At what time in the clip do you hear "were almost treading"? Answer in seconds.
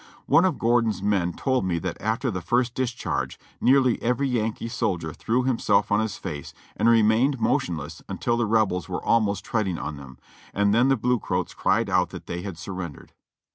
8.89-9.77